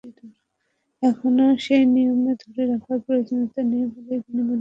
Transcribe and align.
এখনো 1.03 1.45
সেই 1.65 1.83
নিয়ম 1.93 2.19
ধরে 2.41 2.63
রাখার 2.71 2.97
প্রয়োজনীয়তা 3.05 3.61
নেই 3.71 3.85
বলেই 3.93 4.19
তিনি 4.21 4.25
মনে 4.25 4.25
করেন। 4.39 4.47